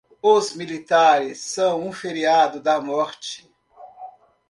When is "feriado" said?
1.93-2.59